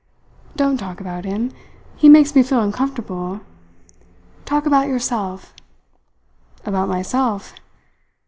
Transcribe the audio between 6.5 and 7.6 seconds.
"About myself?